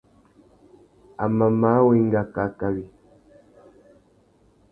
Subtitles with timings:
[1.25, 2.83] A mà māh wenga kā kawi.